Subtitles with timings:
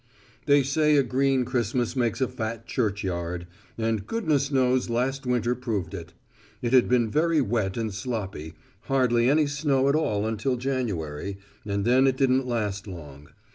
[0.47, 3.45] They say a green Christmas makes a fat churchyard,
[3.77, 6.13] and goodness knows last winter proved it.
[6.59, 11.37] It had been very wet and sloppy, hardly any snow at all until January,
[11.67, 13.27] and then it didn't last long.